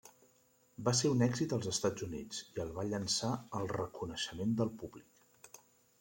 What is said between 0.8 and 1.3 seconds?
Va ser un